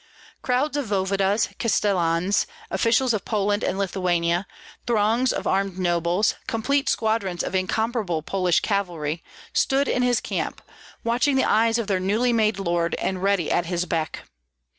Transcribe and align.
Crowds 0.41 0.75
of 0.77 0.87
voevodas, 0.87 1.49
castellans, 1.59 2.47
officials 2.71 3.13
of 3.13 3.23
Poland 3.23 3.61
and 3.63 3.77
Lithuania, 3.77 4.47
throngs 4.87 5.31
of 5.31 5.45
armed 5.45 5.77
nobles, 5.77 6.33
complete 6.47 6.89
squadrons 6.89 7.43
of 7.43 7.53
incomparable 7.53 8.23
Polish 8.23 8.61
cavalry, 8.61 9.23
stood 9.53 9.87
in 9.87 10.01
his 10.01 10.19
camp, 10.19 10.59
watching 11.03 11.35
the 11.35 11.43
eyes 11.45 11.77
of 11.77 11.85
their 11.85 11.99
newly 11.99 12.33
made 12.33 12.57
lord 12.57 12.95
and 12.95 13.21
ready 13.21 13.51
at 13.51 13.67
his 13.67 13.85
beck. 13.85 14.23